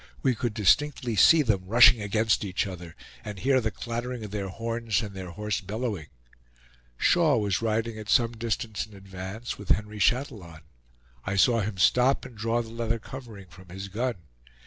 [0.23, 4.49] We could distinctly see them rushing against each other, and hear the clattering of their
[4.49, 6.07] horns and their hoarse bellowing.
[6.97, 10.61] Shaw was riding at some distance in advance, with Henry Chatillon;
[11.23, 14.15] I saw him stop and draw the leather covering from his gun.